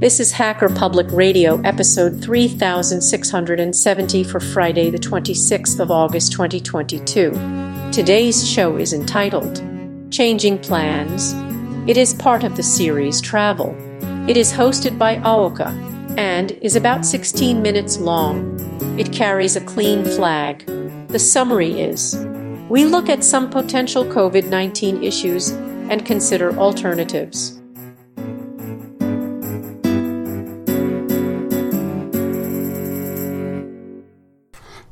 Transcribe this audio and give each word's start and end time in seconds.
This 0.00 0.18
is 0.18 0.32
Hacker 0.32 0.70
Public 0.70 1.08
Radio, 1.10 1.60
episode 1.60 2.22
3670 2.22 4.24
for 4.24 4.40
Friday, 4.40 4.88
the 4.88 4.96
26th 4.96 5.78
of 5.78 5.90
August, 5.90 6.32
2022. 6.32 7.32
Today's 7.92 8.48
show 8.48 8.78
is 8.78 8.94
entitled 8.94 9.62
Changing 10.10 10.58
Plans. 10.58 11.34
It 11.86 11.98
is 11.98 12.14
part 12.14 12.44
of 12.44 12.56
the 12.56 12.62
series 12.62 13.20
Travel. 13.20 13.76
It 14.26 14.38
is 14.38 14.50
hosted 14.50 14.96
by 14.96 15.16
Ahuka 15.16 15.68
and 16.16 16.52
is 16.62 16.76
about 16.76 17.04
16 17.04 17.60
minutes 17.60 17.98
long. 17.98 18.56
It 18.98 19.12
carries 19.12 19.56
a 19.56 19.60
clean 19.60 20.02
flag. 20.02 20.64
The 21.08 21.18
summary 21.18 21.78
is 21.78 22.16
We 22.70 22.86
look 22.86 23.10
at 23.10 23.22
some 23.22 23.50
potential 23.50 24.06
COVID 24.06 24.48
19 24.48 25.04
issues 25.04 25.50
and 25.50 26.06
consider 26.06 26.58
alternatives. 26.58 27.59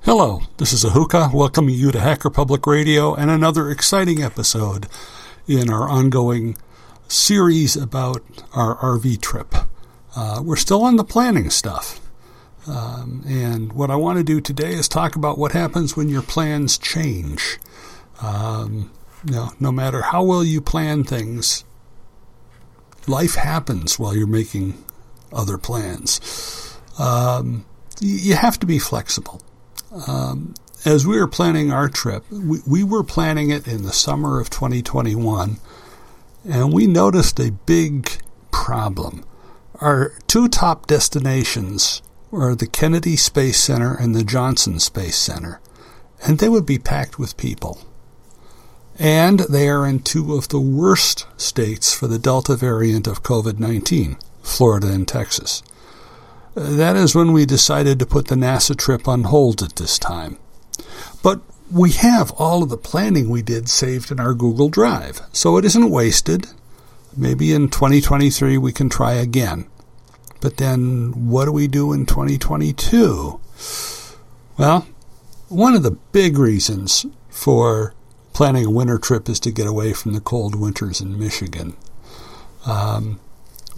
Hello, 0.09 0.41
this 0.57 0.73
is 0.73 0.85
Ahuka 0.87 1.35
welcoming 1.35 1.75
you 1.75 1.93
to 1.93 2.01
Hacker 2.01 2.31
Public 2.31 2.67
Radio 2.67 3.15
and 3.15 3.31
another 3.31 3.71
exciting 3.71 4.23
episode 4.23 4.89
in 5.47 5.69
our 5.69 5.87
ongoing 5.87 6.57
series 7.09 7.77
about 7.77 8.23
our 8.55 8.77
RV 8.77 9.21
trip. 9.21 9.55
Uh, 10.17 10.41
we're 10.43 10.57
still 10.57 10.83
on 10.83 10.97
the 10.97 11.05
planning 11.05 11.51
stuff. 11.51 12.01
Um, 12.67 13.23
and 13.29 13.75
what 13.75 13.91
I 13.91 13.97
want 13.97 14.17
to 14.17 14.25
do 14.25 14.41
today 14.41 14.73
is 14.73 14.89
talk 14.89 15.15
about 15.15 15.37
what 15.37 15.53
happens 15.53 15.95
when 15.95 16.09
your 16.09 16.23
plans 16.23 16.79
change. 16.79 17.59
Um, 18.23 18.91
you 19.27 19.35
know, 19.35 19.51
no 19.61 19.71
matter 19.71 20.01
how 20.01 20.25
well 20.25 20.43
you 20.43 20.63
plan 20.63 21.05
things, 21.05 21.67
life 23.07 23.35
happens 23.35 23.99
while 23.99 24.17
you're 24.17 24.27
making 24.27 24.83
other 25.35 25.59
plans. 25.59 26.79
Um, 26.99 27.67
you 28.01 28.37
have 28.37 28.59
to 28.61 28.67
be 28.67 28.79
flexible. 28.79 29.43
Um, 29.93 30.55
as 30.85 31.07
we 31.07 31.19
were 31.19 31.27
planning 31.27 31.73
our 31.73 31.89
trip, 31.89 32.25
we, 32.31 32.59
we 32.67 32.85
were 32.85 33.03
planning 33.03 33.51
it 33.51 33.67
in 33.67 33.83
the 33.83 33.93
summer 33.93 34.41
of 34.41 34.51
2021, 34.51 35.59
and 36.49 36.73
we 36.73 36.87
noticed 36.87 37.41
a 37.41 37.53
big 37.67 38.11
problem. 38.51 39.25
Our 39.81 40.13
two 40.27 40.49
top 40.49 40.87
destinations 40.87 42.03
were 42.31 42.55
the 42.55 42.67
Kennedy 42.67 43.17
Space 43.17 43.59
Center 43.59 43.95
and 43.95 44.15
the 44.15 44.25
Johnson 44.25 44.79
Space 44.79 45.17
Center, 45.17 45.61
and 46.27 46.39
they 46.39 46.49
would 46.49 46.67
be 46.67 46.79
packed 46.79 47.19
with 47.19 47.37
people. 47.37 47.81
And 48.99 49.41
they 49.41 49.69
are 49.69 49.87
in 49.87 50.01
two 50.01 50.35
of 50.35 50.49
the 50.49 50.61
worst 50.61 51.27
states 51.37 51.95
for 51.95 52.09
the 52.09 52.19
Delta 52.19 52.57
variant 52.57 53.07
of 53.07 53.23
COVID 53.23 53.59
19, 53.59 54.17
Florida 54.43 54.89
and 54.89 55.07
Texas. 55.07 55.63
That 56.59 56.97
is 56.97 57.15
when 57.15 57.33
we 57.33 57.47
decided 57.47 58.01
to 58.01 58.07
put 58.07 58.27
the 58.27 58.35
NASA 58.35 58.77
trip 58.77 59.07
on 59.07 59.25
hold 59.25 59.63
at 59.63 59.77
this 59.77 59.97
time. 59.97 60.39
But 61.23 61.41
we 61.71 61.93
have 61.93 62.33
all 62.33 62.65
of 62.65 62.69
the 62.69 62.77
planning 62.77 63.29
we 63.29 63.43
did 63.43 63.69
saved 63.69 64.11
in 64.11 64.19
our 64.19 64.35
Google 64.35 64.69
Drive, 64.69 65.21
so 65.33 65.57
it 65.57 65.65
isn't 65.65 65.89
wasted. 65.89 66.49
Maybe 67.17 67.53
in 67.53 67.69
2023 67.69 68.59
we 68.59 68.73
can 68.73 68.89
try 68.89 69.13
again. 69.13 69.69
But 70.41 70.57
then 70.57 71.29
what 71.29 71.45
do 71.45 71.53
we 71.53 71.69
do 71.69 71.93
in 71.93 72.07
2022? 72.07 73.41
Well, 74.59 74.87
one 75.49 75.75
of 75.75 75.85
the 75.85 75.97
big 76.11 76.39
reasons 76.39 77.07
for 77.29 77.95
planning 78.33 78.67
a 78.67 78.71
winter 78.71 78.99
trip 78.99 79.29
is 79.29 79.39
to 79.41 79.53
get 79.53 79.69
away 79.69 79.93
from 79.93 80.13
the 80.13 80.21
cold 80.21 80.57
winters 80.57 81.01
in 81.01 81.19
Michigan. 81.19 81.77
Um, 82.67 83.21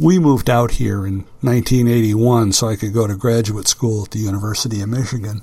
we 0.01 0.19
moved 0.19 0.49
out 0.49 0.73
here 0.73 1.07
in 1.07 1.19
1981 1.43 2.53
so 2.53 2.69
I 2.69 2.77
could 2.77 2.95
go 2.95 3.07
to 3.07 3.15
graduate 3.15 3.69
school 3.69 4.05
at 4.05 4.13
the 4.13 4.19
University 4.19 4.81
of 4.81 4.89
Michigan. 4.89 5.43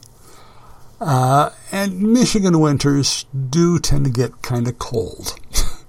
Uh, 0.99 1.51
and 1.71 2.01
Michigan 2.01 2.59
winters 2.59 3.25
do 3.49 3.77
tend 3.77 4.05
to 4.05 4.11
get 4.11 4.41
kind 4.41 4.67
of 4.67 4.79
cold, 4.79 5.35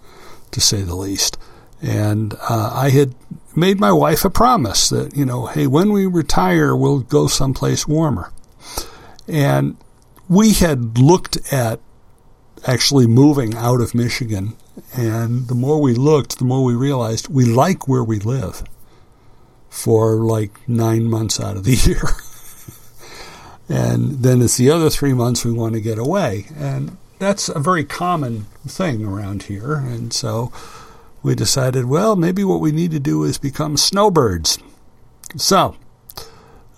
to 0.50 0.60
say 0.60 0.82
the 0.82 0.94
least. 0.94 1.38
And 1.81 2.34
uh, 2.34 2.70
I 2.75 2.91
had 2.91 3.15
made 3.56 3.81
my 3.81 3.91
wife 3.91 4.25
a 4.26 4.31
promise 4.31 4.91
that, 4.91 5.16
you 5.16 5.25
know, 5.25 5.47
hey, 5.47 5.66
when 5.66 5.91
we 5.91 6.04
retire, 6.04 6.76
we'll 6.76 7.00
go 7.00 7.26
someplace 7.26 7.88
warmer. 7.88 8.32
And 9.26 9.78
we 10.28 10.53
had 10.53 10.98
looked 10.98 11.38
at 11.50 11.81
actually 12.66 13.06
moving 13.06 13.54
out 13.54 13.81
of 13.81 13.94
Michigan 13.94 14.56
and 14.94 15.49
the 15.49 15.55
more 15.55 15.81
we 15.81 15.94
looked, 15.94 16.39
the 16.39 16.44
more 16.44 16.65
we 16.65 16.75
realized 16.75 17.28
we 17.28 17.44
like 17.44 17.89
where 17.89 18.05
we 18.05 18.19
live 18.19 18.62
for 19.69 20.16
like 20.16 20.69
nine 20.69 21.05
months 21.05 21.41
out 21.41 21.56
of 21.56 21.65
the 21.65 21.75
year. 21.87 22.03
and 23.69 24.22
then 24.22 24.43
it's 24.43 24.56
the 24.56 24.71
other 24.71 24.91
three 24.91 25.12
months 25.12 25.44
we 25.44 25.53
want 25.53 25.75
to 25.75 25.81
get 25.81 25.99
away. 25.99 26.47
And 26.56 26.97
that's 27.19 27.49
a 27.49 27.59
very 27.59 27.84
common 27.84 28.47
thing 28.66 29.05
around 29.05 29.44
here. 29.44 29.75
And 29.75 30.12
so 30.12 30.53
we 31.22 31.34
decided, 31.34 31.87
well, 31.87 32.16
maybe 32.16 32.45
what 32.45 32.60
we 32.60 32.72
need 32.72 32.91
to 32.93 33.00
do 33.00 33.25
is 33.25 33.39
become 33.39 33.77
snowbirds. 33.77 34.59
So, 35.37 35.77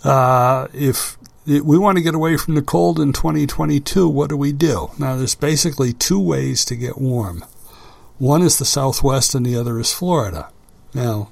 uh, 0.03 0.69
if 0.73 1.17
we 1.47 1.79
want 1.79 1.99
to 1.99 2.03
get 2.03 2.15
away 2.15 2.37
from 2.37 2.55
the 2.55 2.63
cold 2.63 2.99
in 2.99 3.13
2022, 3.13 4.09
what 4.09 4.31
do 4.31 4.37
we 4.37 4.53
do? 4.53 4.91
Now, 4.99 5.17
there's 5.17 5.35
basically 5.35 5.93
two 5.93 6.21
ways 6.21 6.65
to 6.67 6.77
get 6.77 6.99
warm. 6.99 7.45
One 8.21 8.43
is 8.43 8.59
the 8.59 8.67
Southwest 8.67 9.35
and 9.35 9.47
the 9.47 9.57
other 9.57 9.81
is 9.81 9.95
Florida. 9.95 10.51
Now, 10.93 11.31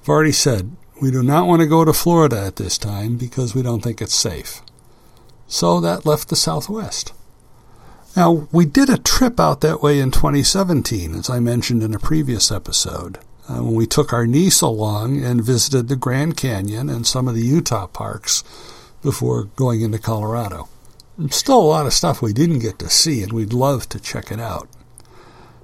I've 0.00 0.08
already 0.08 0.32
said 0.32 0.74
we 1.02 1.10
do 1.10 1.22
not 1.22 1.46
want 1.46 1.60
to 1.60 1.66
go 1.66 1.84
to 1.84 1.92
Florida 1.92 2.40
at 2.46 2.56
this 2.56 2.78
time 2.78 3.18
because 3.18 3.54
we 3.54 3.60
don't 3.60 3.82
think 3.82 4.00
it's 4.00 4.14
safe. 4.14 4.62
So 5.48 5.80
that 5.80 6.06
left 6.06 6.30
the 6.30 6.34
Southwest. 6.34 7.12
Now, 8.16 8.48
we 8.50 8.64
did 8.64 8.88
a 8.88 8.96
trip 8.96 9.38
out 9.38 9.60
that 9.60 9.82
way 9.82 10.00
in 10.00 10.10
2017, 10.10 11.14
as 11.14 11.28
I 11.28 11.40
mentioned 11.40 11.82
in 11.82 11.92
a 11.92 11.98
previous 11.98 12.50
episode, 12.50 13.18
uh, 13.46 13.62
when 13.62 13.74
we 13.74 13.86
took 13.86 14.10
our 14.10 14.26
niece 14.26 14.62
along 14.62 15.22
and 15.22 15.44
visited 15.44 15.88
the 15.88 15.96
Grand 15.96 16.38
Canyon 16.38 16.88
and 16.88 17.06
some 17.06 17.28
of 17.28 17.34
the 17.34 17.44
Utah 17.44 17.86
parks 17.86 18.42
before 19.02 19.44
going 19.56 19.82
into 19.82 19.98
Colorado. 19.98 20.70
Still 21.28 21.60
a 21.60 21.68
lot 21.68 21.84
of 21.84 21.92
stuff 21.92 22.22
we 22.22 22.32
didn't 22.32 22.60
get 22.60 22.78
to 22.78 22.88
see, 22.88 23.22
and 23.22 23.30
we'd 23.30 23.52
love 23.52 23.90
to 23.90 24.00
check 24.00 24.32
it 24.32 24.40
out. 24.40 24.70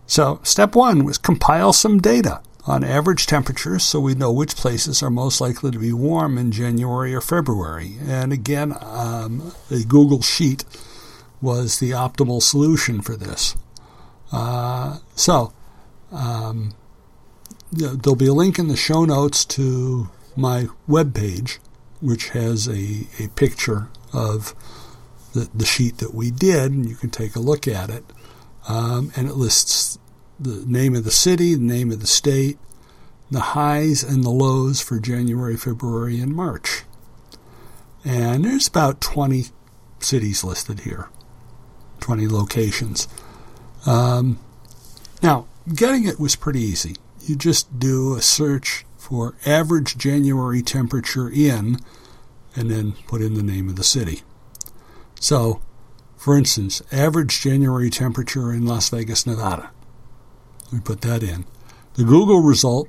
So, 0.07 0.41
step 0.43 0.75
one 0.75 1.05
was 1.05 1.19
compile 1.19 1.73
some 1.73 1.99
data 1.99 2.43
on 2.67 2.85
average 2.85 3.27
temperatures 3.27 3.85
so 3.85 4.01
we 4.01 4.15
know 4.15 4.33
which 4.33 4.57
places 4.57 5.03
are 5.03 5.11
most 5.11 5.41
likely 5.41 5.71
to 5.71 5.79
be 5.79 5.93
warm 5.93 6.39
in 6.39 6.51
January 6.51 7.15
or 7.15 7.21
February. 7.21 7.97
And 8.07 8.33
again, 8.33 8.75
um, 8.81 9.53
a 9.71 9.85
Google 9.85 10.23
Sheet 10.23 10.65
was 11.41 11.79
the 11.79 11.91
optimal 11.91 12.43
solution 12.43 13.01
for 13.01 13.17
this. 13.17 13.57
Uh, 14.33 14.99
so, 15.15 15.53
um, 16.13 16.75
there'll 17.73 18.17
be 18.17 18.27
a 18.27 18.35
link 18.35 18.59
in 18.59 18.69
the 18.69 18.77
show 18.77 19.05
notes 19.05 19.45
to 19.45 20.09
my 20.37 20.67
web 20.87 21.15
page, 21.15 21.61
which 22.01 22.31
has 22.31 22.67
a, 22.69 23.07
a 23.19 23.29
picture 23.37 23.89
of 24.13 24.55
the, 25.33 25.49
the 25.55 25.67
sheet 25.67 25.99
that 25.99 26.15
we 26.15 26.31
did, 26.31 26.73
and 26.73 26.89
you 26.89 26.95
can 26.95 27.11
take 27.11 27.35
a 27.37 27.41
look 27.41 27.67
at 27.67 27.91
it 27.91 28.05
um, 28.69 29.13
and 29.17 29.29
it 29.29 29.35
lists 29.35 29.99
the 30.39 30.65
name 30.67 30.95
of 30.95 31.05
the 31.05 31.11
city, 31.11 31.55
the 31.55 31.63
name 31.63 31.93
of 31.93 32.01
the 32.01 32.07
state, 32.07 32.59
the 33.31 33.41
highs 33.41 34.03
and 34.03 34.25
the 34.25 34.31
lows 34.31 34.81
for 34.81 34.99
January, 34.99 35.57
February, 35.57 36.21
and 36.21 36.35
March. 36.35 36.83
And 38.05 38.45
there's 38.45 38.69
about 38.69 39.01
20 39.01 39.47
cities 39.99 40.45
listed 40.45 40.81
here, 40.81 41.09
20 42.01 42.29
locations. 42.29 43.09
Um, 43.87 44.39
now, 45.23 45.47
getting 45.75 46.07
it 46.07 46.21
was 46.21 46.37
pretty 46.37 46.61
easy. 46.61 46.97
You 47.23 47.37
just 47.37 47.79
do 47.79 48.15
a 48.15 48.21
search 48.21 48.85
for 48.99 49.37
average 49.47 49.97
January 49.97 50.63
temperature 50.63 51.31
in, 51.31 51.79
and 52.57 52.71
then 52.71 52.93
put 53.07 53.21
in 53.21 53.35
the 53.35 53.43
name 53.43 53.69
of 53.69 53.77
the 53.77 53.85
city. 53.85 54.23
So 55.19 55.61
for 56.25 56.39
instance, 56.39 56.81
average 56.91 57.43
January 57.43 57.91
temperature 57.91 58.51
in 58.51 58.65
Las 58.65 58.89
Vegas, 58.89 59.27
Nevada. 59.27 59.71
We 60.73 60.81
put 60.81 61.03
that 61.03 61.23
in. 61.23 61.45
The 61.97 62.05
Google 62.05 62.41
result 62.41 62.89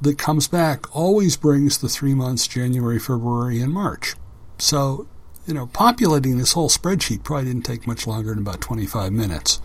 that 0.00 0.18
comes 0.18 0.48
back 0.48 0.92
always 0.96 1.36
brings 1.36 1.78
the 1.78 1.88
three 1.88 2.12
months 2.12 2.48
January, 2.48 2.98
February, 2.98 3.60
and 3.60 3.72
March. 3.72 4.16
So, 4.58 5.06
you 5.46 5.54
know, 5.54 5.66
populating 5.68 6.38
this 6.38 6.54
whole 6.54 6.68
spreadsheet 6.68 7.22
probably 7.22 7.44
didn't 7.44 7.66
take 7.66 7.86
much 7.86 8.04
longer 8.04 8.30
than 8.30 8.40
about 8.40 8.60
25 8.60 9.12
minutes. 9.12 9.60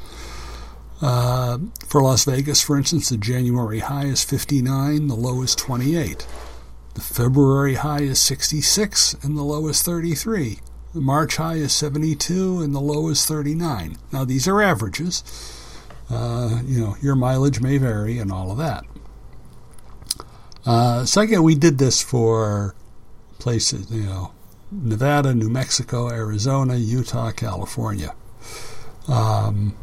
Uh, 1.02 1.58
for 1.88 2.04
Las 2.04 2.24
Vegas, 2.26 2.62
for 2.62 2.78
instance, 2.78 3.10
the 3.10 3.18
January 3.18 3.80
high 3.80 4.06
is 4.06 4.24
59, 4.24 5.08
the 5.08 5.16
low 5.16 5.42
is 5.42 5.56
28. 5.56 6.28
The 6.94 7.02
February 7.02 7.74
high 7.74 8.02
is 8.02 8.22
66, 8.22 9.16
and 9.24 9.36
the 9.36 9.42
low 9.42 9.68
is 9.70 9.82
33. 9.82 10.60
The 10.94 11.02
March 11.02 11.36
high 11.36 11.56
is 11.56 11.72
72 11.74 12.62
and 12.62 12.74
the 12.74 12.80
low 12.80 13.10
is 13.10 13.26
39. 13.26 13.98
Now, 14.12 14.26
these 14.26 14.48
are 14.48 14.62
averages. 14.62 15.24
Uh, 16.10 16.62
you 16.66 16.80
know, 16.80 16.96
your 17.02 17.16
mileage 17.16 17.62
may 17.62 17.78
vary 17.78 18.18
and 18.18 18.32
all 18.32 18.52
of 18.52 18.58
that. 18.58 18.86
Uh, 20.66 21.06
second, 21.06 21.44
we 21.44 21.56
did 21.56 21.78
this 21.78 22.02
for 22.02 22.76
places, 23.38 23.92
you 23.92 24.04
know, 24.04 24.32
Nevada, 24.72 25.34
New 25.34 25.50
Mexico, 25.50 26.10
Arizona, 26.10 26.76
Utah, 26.76 27.32
California. 27.32 28.16
Um, 29.08 29.76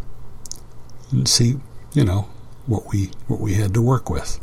and 1.10 1.28
see, 1.28 1.56
you 1.92 2.04
know, 2.04 2.28
what 2.66 2.92
we 2.92 3.10
what 3.28 3.40
we 3.40 3.54
had 3.54 3.74
to 3.74 3.82
work 3.82 4.10
with. 4.10 4.38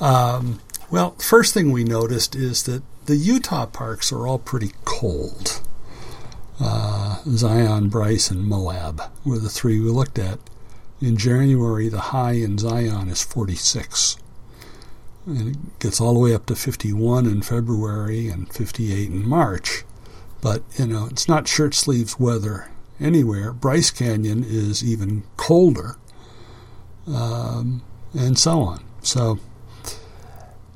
Um, 0.00 0.60
well, 0.90 1.12
first 1.12 1.54
thing 1.54 1.72
we 1.72 1.84
noticed 1.84 2.34
is 2.34 2.62
that 2.64 2.82
the 3.06 3.16
Utah 3.16 3.66
parks 3.66 4.12
are 4.12 4.26
all 4.26 4.38
pretty 4.38 4.72
cold. 4.84 5.60
Uh, 6.60 7.18
Zion, 7.28 7.88
Bryce, 7.88 8.30
and 8.30 8.44
Moab 8.44 9.02
were 9.24 9.38
the 9.38 9.48
three 9.48 9.78
we 9.80 9.90
looked 9.90 10.18
at. 10.18 10.38
In 11.00 11.16
January, 11.16 11.88
the 11.88 12.00
high 12.00 12.32
in 12.32 12.58
Zion 12.58 13.08
is 13.08 13.22
46. 13.22 14.16
And 15.26 15.56
it 15.56 15.78
gets 15.78 16.00
all 16.00 16.14
the 16.14 16.20
way 16.20 16.34
up 16.34 16.46
to 16.46 16.56
51 16.56 17.26
in 17.26 17.42
February 17.42 18.28
and 18.28 18.52
58 18.52 19.10
in 19.10 19.28
March. 19.28 19.84
But, 20.40 20.62
you 20.78 20.86
know, 20.86 21.06
it's 21.06 21.28
not 21.28 21.48
shirt 21.48 21.74
sleeves 21.74 22.18
weather 22.18 22.70
anywhere. 22.98 23.52
Bryce 23.52 23.90
Canyon 23.90 24.44
is 24.44 24.84
even 24.84 25.24
colder, 25.36 25.96
um, 27.06 27.82
and 28.14 28.38
so 28.38 28.60
on. 28.60 28.84
So, 29.02 29.38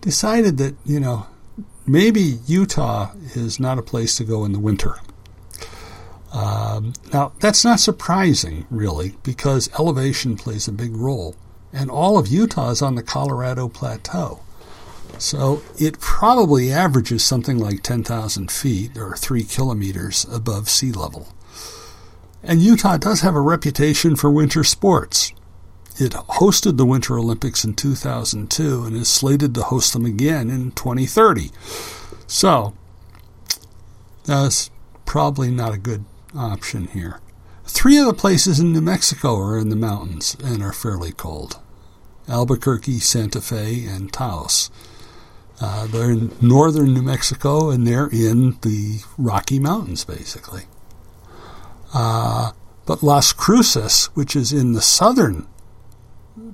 decided 0.01 0.59
that, 0.59 0.75
you 0.85 1.01
know, 1.01 1.27
maybe 1.87 2.39
Utah 2.47 3.13
is 3.35 3.61
not 3.61 3.79
a 3.79 3.83
place 3.83 4.17
to 4.17 4.25
go 4.25 4.45
in 4.45 4.53
the 4.53 4.59
winter. 4.59 4.97
Um, 6.33 6.93
now, 7.13 7.33
that's 7.41 7.65
not 7.65 7.81
surprising, 7.81 8.67
really, 8.71 9.17
because 9.23 9.71
elevation 9.79 10.37
plays 10.37 10.69
a 10.69 10.73
big 10.73 10.95
role, 10.95 11.35
and 11.73 11.91
all 11.91 12.19
of 12.19 12.29
Utah 12.29 12.71
is 12.71 12.83
on 12.83 12.95
the 12.95 13.03
Colorado 13.03 13.69
Plateau. 13.69 14.41
So 15.19 15.63
it 15.79 16.01
probably 16.01 16.73
averages 16.73 17.25
something 17.25 17.59
like 17.59 17.83
10,000 17.83 18.51
feet 18.51 18.97
or 18.97 19.17
3 19.17 19.45
kilometers 19.45 20.25
above 20.33 20.71
sea 20.71 20.93
level. 20.93 21.29
And 22.43 22.63
Utah 22.63 22.97
does 22.97 23.21
have 23.21 23.35
a 23.35 23.41
reputation 23.41 24.17
for 24.17 24.31
winter 24.31 24.65
sports. 24.65 25.33
It 25.99 26.13
hosted 26.13 26.77
the 26.77 26.87
Winter 26.87 27.19
Olympics 27.19 27.65
in 27.65 27.75
2002 27.75 28.85
and 28.85 28.97
is 28.97 29.09
slated 29.09 29.55
to 29.55 29.63
host 29.63 29.93
them 29.93 30.07
again 30.07 30.49
in 30.49 30.73
2030. 30.73 31.51
So, 32.27 32.75
that's 34.25 34.71
probably 35.05 35.51
not 35.51 35.75
a 35.75 35.79
good 35.79 36.05
option 36.37 36.87
here. 36.89 37.21
Three 37.65 37.99
of 37.99 38.07
the 38.07 38.15
places 38.15 38.59
in 38.61 38.73
New 38.73 38.81
Mexico 38.81 39.37
are 39.37 39.59
in 39.59 39.69
the 39.69 39.77
mountains 39.77 40.37
and 40.43 40.63
are 40.63 40.73
fairly 40.73 41.13
cold 41.13 41.59
Albuquerque, 42.29 43.01
Santa 43.01 43.41
Fe, 43.41 43.85
and 43.87 44.13
Taos. 44.13 44.71
Uh, 45.61 45.87
they're 45.89 46.13
in 46.13 46.33
northern 46.41 46.95
New 46.95 47.03
Mexico 47.03 47.71
and 47.71 47.87
they're 47.87 48.09
in 48.09 48.59
the 48.63 49.01
Rocky 49.19 49.59
Mountains, 49.59 50.05
basically. 50.05 50.63
Uh, 51.93 52.53
but 52.87 53.03
Las 53.03 53.33
Cruces, 53.33 54.07
which 54.15 54.35
is 54.35 54.53
in 54.53 54.73
the 54.73 54.81
southern 54.81 55.47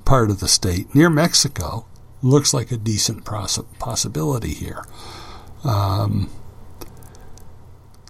part 0.05 0.31
of 0.31 0.41
the 0.41 0.49
state 0.49 0.95
near 0.95 1.11
Mexico, 1.11 1.87
looks 2.23 2.55
like 2.55 2.71
a 2.71 2.77
decent 2.77 3.25
poss- 3.25 3.61
possibility 3.79 4.55
here. 4.55 4.85
Um, 5.65 6.31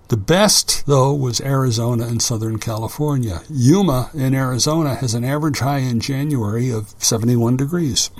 the 0.08 0.16
best, 0.16 0.86
though, 0.86 1.12
was 1.12 1.40
Arizona 1.40 2.06
and 2.06 2.22
Southern 2.22 2.58
California. 2.58 3.42
Yuma 3.50 4.10
in 4.14 4.34
Arizona 4.34 4.94
has 4.94 5.14
an 5.14 5.24
average 5.24 5.58
high 5.58 5.78
in 5.78 5.98
January 5.98 6.70
of 6.70 6.94
71 6.98 7.56
degrees, 7.56 8.10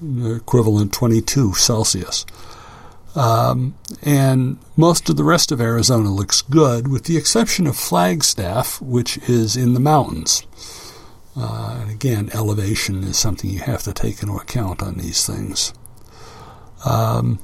equivalent 0.00 0.92
22 0.94 1.52
Celsius. 1.54 2.24
Um, 3.14 3.74
and 4.02 4.58
most 4.76 5.10
of 5.10 5.16
the 5.16 5.24
rest 5.24 5.52
of 5.52 5.60
Arizona 5.60 6.10
looks 6.10 6.40
good, 6.40 6.88
with 6.88 7.04
the 7.04 7.16
exception 7.18 7.66
of 7.66 7.76
Flagstaff, 7.76 8.80
which 8.80 9.18
is 9.28 9.56
in 9.56 9.74
the 9.74 9.80
mountains. 9.80 10.46
Uh, 11.38 11.78
and 11.82 11.90
again, 11.90 12.30
elevation 12.34 13.04
is 13.04 13.16
something 13.16 13.48
you 13.48 13.60
have 13.60 13.82
to 13.84 13.92
take 13.92 14.22
into 14.22 14.34
account 14.34 14.82
on 14.82 14.94
these 14.94 15.24
things. 15.24 15.72
Um, 16.84 17.38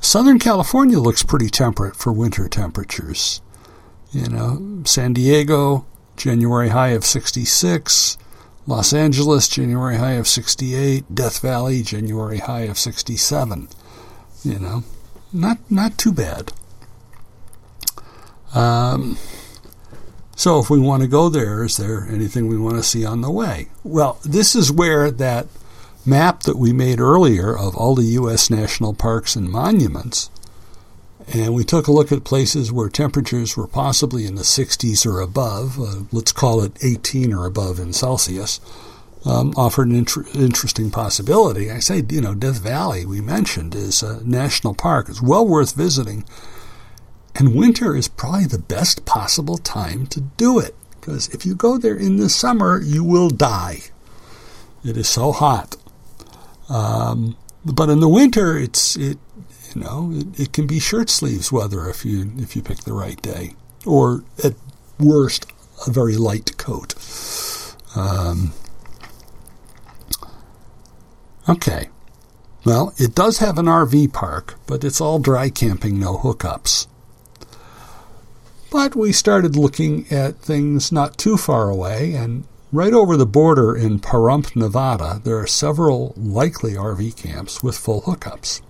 Southern 0.00 0.38
California 0.38 0.98
looks 0.98 1.22
pretty 1.24 1.48
temperate 1.50 1.96
for 1.96 2.12
winter 2.12 2.48
temperatures. 2.48 3.40
You 4.12 4.28
know, 4.28 4.82
San 4.84 5.12
Diego, 5.12 5.84
January 6.16 6.68
high 6.68 6.90
of 6.90 7.04
66. 7.04 8.16
Los 8.66 8.92
Angeles, 8.92 9.48
January 9.48 9.96
high 9.96 10.12
of 10.12 10.28
68. 10.28 11.12
Death 11.12 11.40
Valley, 11.40 11.82
January 11.82 12.38
high 12.38 12.62
of 12.62 12.78
67. 12.78 13.68
You 14.44 14.58
know, 14.58 14.84
not 15.32 15.58
not 15.70 15.98
too 15.98 16.12
bad. 16.12 16.52
Um, 18.54 19.18
so 20.40 20.58
if 20.58 20.70
we 20.70 20.80
want 20.80 21.02
to 21.02 21.08
go 21.08 21.28
there, 21.28 21.62
is 21.62 21.76
there 21.76 22.06
anything 22.08 22.46
we 22.46 22.56
want 22.56 22.76
to 22.76 22.82
see 22.82 23.04
on 23.04 23.20
the 23.20 23.30
way? 23.30 23.68
Well, 23.84 24.18
this 24.24 24.54
is 24.54 24.72
where 24.72 25.10
that 25.10 25.46
map 26.06 26.44
that 26.44 26.56
we 26.56 26.72
made 26.72 26.98
earlier 26.98 27.56
of 27.56 27.76
all 27.76 27.94
the 27.94 28.04
U.S. 28.04 28.48
national 28.48 28.94
parks 28.94 29.36
and 29.36 29.50
monuments, 29.50 30.30
and 31.32 31.54
we 31.54 31.62
took 31.62 31.86
a 31.86 31.92
look 31.92 32.10
at 32.10 32.24
places 32.24 32.72
where 32.72 32.88
temperatures 32.88 33.56
were 33.56 33.68
possibly 33.68 34.24
in 34.24 34.36
the 34.36 34.42
60s 34.42 35.04
or 35.04 35.20
above, 35.20 35.78
uh, 35.78 36.04
let's 36.10 36.32
call 36.32 36.62
it 36.62 36.82
18 36.82 37.34
or 37.34 37.44
above 37.44 37.78
in 37.78 37.92
Celsius 37.92 38.60
um, 39.24 39.52
offered 39.56 39.88
an 39.88 39.94
inter- 39.94 40.24
interesting 40.34 40.90
possibility. 40.90 41.70
I 41.70 41.78
say, 41.78 42.02
you 42.08 42.20
know, 42.20 42.34
Death 42.34 42.60
Valley, 42.60 43.04
we 43.04 43.20
mentioned, 43.20 43.74
is 43.74 44.02
a 44.02 44.26
national 44.26 44.74
park. 44.74 45.08
It's 45.08 45.22
well 45.22 45.46
worth 45.46 45.74
visiting. 45.74 46.24
And 47.34 47.54
winter 47.54 47.96
is 47.96 48.08
probably 48.08 48.46
the 48.46 48.58
best 48.58 49.04
possible 49.04 49.58
time 49.58 50.06
to 50.08 50.20
do 50.20 50.58
it. 50.58 50.74
Because 50.90 51.28
if 51.28 51.46
you 51.46 51.54
go 51.54 51.78
there 51.78 51.96
in 51.96 52.16
the 52.16 52.28
summer, 52.28 52.80
you 52.80 53.02
will 53.02 53.30
die. 53.30 53.80
It 54.84 54.96
is 54.96 55.08
so 55.08 55.32
hot. 55.32 55.76
Um, 56.68 57.36
but 57.64 57.88
in 57.88 58.00
the 58.00 58.08
winter, 58.08 58.56
it's 58.56 58.96
it 58.96 59.18
you 59.74 59.80
know 59.80 60.12
it, 60.14 60.40
it, 60.40 60.52
can 60.52 60.66
be 60.66 60.78
shirt 60.78 61.10
sleeves 61.10 61.50
weather 61.52 61.88
if 61.88 62.04
you 62.04 62.32
if 62.38 62.54
you 62.54 62.62
pick 62.62 62.78
the 62.78 62.92
right 62.92 63.20
day, 63.20 63.54
or 63.84 64.24
at 64.44 64.54
worst, 64.98 65.46
a 65.86 65.90
very 65.90 66.16
light 66.16 66.56
coat. 66.58 66.94
Um, 67.96 68.52
Okay. 71.50 71.88
Well, 72.64 72.94
it 72.96 73.14
does 73.14 73.38
have 73.38 73.58
an 73.58 73.66
RV 73.66 74.12
park, 74.12 74.54
but 74.68 74.84
it's 74.84 75.00
all 75.00 75.18
dry 75.18 75.50
camping, 75.50 75.98
no 75.98 76.18
hookups. 76.18 76.86
But 78.70 78.94
we 78.94 79.12
started 79.12 79.56
looking 79.56 80.06
at 80.10 80.38
things 80.38 80.92
not 80.92 81.18
too 81.18 81.36
far 81.36 81.68
away, 81.68 82.14
and 82.14 82.44
right 82.72 82.92
over 82.92 83.16
the 83.16 83.26
border 83.26 83.76
in 83.76 83.98
Pahrump, 83.98 84.54
Nevada, 84.54 85.20
there 85.24 85.38
are 85.38 85.46
several 85.46 86.14
likely 86.16 86.74
RV 86.74 87.16
camps 87.16 87.62
with 87.62 87.76
full 87.76 88.02
hookups. 88.02 88.60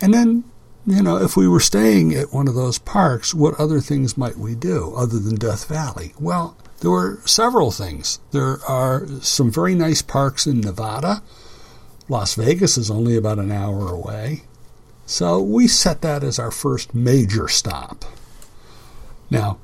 And 0.00 0.12
then, 0.12 0.44
you 0.86 1.02
know, 1.02 1.16
if 1.16 1.36
we 1.36 1.48
were 1.48 1.60
staying 1.60 2.14
at 2.14 2.32
one 2.32 2.48
of 2.48 2.54
those 2.54 2.78
parks, 2.78 3.34
what 3.34 3.58
other 3.58 3.80
things 3.80 4.18
might 4.18 4.36
we 4.36 4.54
do 4.54 4.92
other 4.94 5.18
than 5.18 5.36
Death 5.36 5.66
Valley? 5.68 6.12
Well, 6.20 6.56
there 6.80 6.90
were 6.90 7.20
several 7.24 7.70
things. 7.70 8.18
There 8.32 8.58
are 8.68 9.06
some 9.20 9.50
very 9.50 9.74
nice 9.74 10.02
parks 10.02 10.46
in 10.46 10.60
Nevada 10.60 11.22
Las 12.08 12.34
Vegas 12.34 12.76
is 12.76 12.90
only 12.90 13.16
about 13.16 13.38
an 13.38 13.50
hour 13.50 13.88
away. 13.88 14.42
So 15.06 15.40
we 15.40 15.66
set 15.66 16.02
that 16.02 16.22
as 16.22 16.38
our 16.38 16.50
first 16.50 16.94
major 16.94 17.48
stop. 17.48 18.04
Now, 19.32 19.58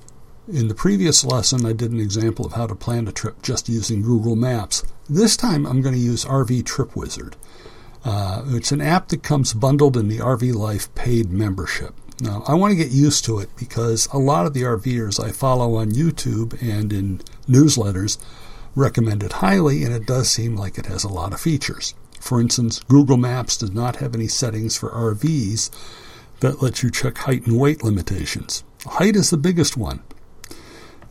in 0.50 0.68
the 0.68 0.74
previous 0.74 1.26
lesson, 1.26 1.66
I 1.66 1.74
did 1.74 1.92
an 1.92 2.00
example 2.00 2.46
of 2.46 2.54
how 2.54 2.66
to 2.66 2.74
plan 2.74 3.06
a 3.06 3.12
trip 3.12 3.42
just 3.42 3.68
using 3.68 4.00
Google 4.00 4.34
Maps. 4.34 4.82
This 5.10 5.36
time, 5.36 5.66
I'm 5.66 5.82
going 5.82 5.94
to 5.94 6.00
use 6.00 6.24
RV 6.24 6.64
Trip 6.64 6.96
Wizard. 6.96 7.36
Uh, 8.02 8.44
it's 8.46 8.72
an 8.72 8.80
app 8.80 9.08
that 9.08 9.22
comes 9.22 9.52
bundled 9.52 9.98
in 9.98 10.08
the 10.08 10.20
RV 10.20 10.54
Life 10.54 10.94
paid 10.94 11.30
membership. 11.30 11.94
Now, 12.18 12.44
I 12.48 12.54
want 12.54 12.70
to 12.72 12.82
get 12.82 12.90
used 12.92 13.26
to 13.26 13.40
it 13.40 13.50
because 13.58 14.08
a 14.10 14.16
lot 14.18 14.46
of 14.46 14.54
the 14.54 14.62
RVers 14.62 15.22
I 15.22 15.32
follow 15.32 15.74
on 15.74 15.90
YouTube 15.90 16.60
and 16.62 16.90
in 16.90 17.18
newsletters 17.46 18.16
recommend 18.74 19.22
it 19.22 19.34
highly, 19.34 19.84
and 19.84 19.94
it 19.94 20.06
does 20.06 20.30
seem 20.30 20.56
like 20.56 20.78
it 20.78 20.86
has 20.86 21.04
a 21.04 21.12
lot 21.12 21.34
of 21.34 21.42
features. 21.42 21.94
For 22.20 22.40
instance, 22.40 22.80
Google 22.88 23.18
Maps 23.18 23.58
does 23.58 23.72
not 23.72 23.96
have 23.96 24.14
any 24.14 24.28
settings 24.28 24.78
for 24.78 24.88
RVs 24.88 25.68
that 26.40 26.62
let 26.62 26.82
you 26.82 26.90
check 26.90 27.18
height 27.18 27.46
and 27.46 27.60
weight 27.60 27.84
limitations. 27.84 28.64
Height 28.86 29.16
is 29.16 29.30
the 29.30 29.36
biggest 29.36 29.76
one. 29.76 30.02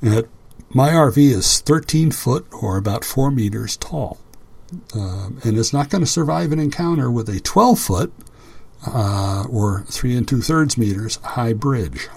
And 0.02 0.28
my 0.70 0.90
RV 0.90 1.18
is 1.18 1.60
13 1.62 2.12
foot 2.12 2.46
or 2.52 2.78
about 2.78 3.04
4 3.04 3.32
meters 3.32 3.78
tall. 3.78 4.20
Uh, 4.94 5.30
and 5.44 5.58
it's 5.58 5.74
not 5.74 5.90
going 5.90 6.04
to 6.04 6.10
survive 6.10 6.52
an 6.52 6.60
encounter 6.60 7.10
with 7.10 7.30
a 7.30 7.40
12 7.40 7.80
foot 7.80 8.14
uh, 8.86 9.46
or 9.50 9.84
3 9.88 10.16
and 10.16 10.28
2 10.28 10.42
thirds 10.42 10.78
meters 10.78 11.18
high 11.18 11.54
bridge. 11.54 12.08